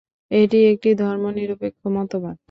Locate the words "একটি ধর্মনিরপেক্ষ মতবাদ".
0.71-2.37